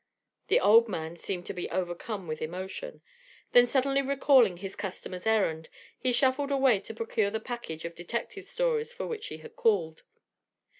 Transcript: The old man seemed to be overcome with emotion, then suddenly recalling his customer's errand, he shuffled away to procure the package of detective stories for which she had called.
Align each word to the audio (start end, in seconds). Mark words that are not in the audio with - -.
The 0.47 0.59
old 0.59 0.87
man 0.87 1.15
seemed 1.15 1.45
to 1.45 1.53
be 1.53 1.69
overcome 1.69 2.25
with 2.27 2.41
emotion, 2.41 3.03
then 3.51 3.67
suddenly 3.67 4.01
recalling 4.01 4.57
his 4.57 4.75
customer's 4.75 5.27
errand, 5.27 5.69
he 5.99 6.11
shuffled 6.11 6.49
away 6.49 6.79
to 6.79 6.95
procure 6.95 7.29
the 7.29 7.39
package 7.39 7.85
of 7.85 7.93
detective 7.93 8.45
stories 8.45 8.91
for 8.91 9.05
which 9.05 9.25
she 9.25 9.37
had 9.37 9.55
called. 9.55 10.01